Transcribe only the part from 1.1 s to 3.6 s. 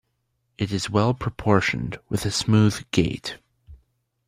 proportioned, with a smooth gait.